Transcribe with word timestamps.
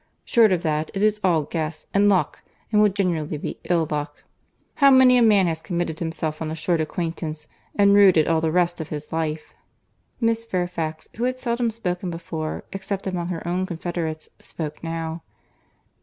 Short 0.25 0.51
of 0.51 0.63
that, 0.63 0.89
it 0.95 1.03
is 1.03 1.21
all 1.23 1.43
guess 1.43 1.85
and 1.93 2.09
luck—and 2.09 2.81
will 2.81 2.89
generally 2.89 3.37
be 3.37 3.59
ill 3.65 3.87
luck. 3.91 4.23
How 4.77 4.89
many 4.89 5.15
a 5.15 5.21
man 5.21 5.45
has 5.45 5.61
committed 5.61 5.99
himself 5.99 6.41
on 6.41 6.49
a 6.49 6.55
short 6.55 6.81
acquaintance, 6.81 7.45
and 7.75 7.93
rued 7.93 8.17
it 8.17 8.27
all 8.27 8.41
the 8.41 8.51
rest 8.51 8.81
of 8.81 8.89
his 8.89 9.13
life!" 9.13 9.53
Miss 10.19 10.43
Fairfax, 10.43 11.07
who 11.17 11.25
had 11.25 11.37
seldom 11.37 11.69
spoken 11.69 12.09
before, 12.09 12.63
except 12.73 13.05
among 13.05 13.27
her 13.27 13.47
own 13.47 13.67
confederates, 13.67 14.27
spoke 14.39 14.83
now. 14.83 15.21